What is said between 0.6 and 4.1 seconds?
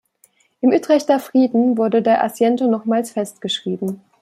Im Utrechter Frieden wurde der Asiento nochmals festgeschrieben.